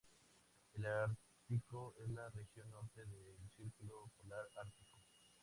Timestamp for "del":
3.05-3.37